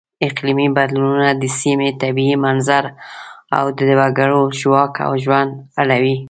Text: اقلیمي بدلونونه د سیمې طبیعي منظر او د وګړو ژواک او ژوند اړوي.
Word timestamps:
اقلیمي 0.27 0.67
بدلونونه 0.77 1.29
د 1.41 1.43
سیمې 1.59 1.89
طبیعي 2.01 2.35
منظر 2.45 2.83
او 3.57 3.65
د 3.77 3.79
وګړو 3.99 4.41
ژواک 4.59 4.93
او 5.05 5.11
ژوند 5.23 5.51
اړوي. 5.81 6.15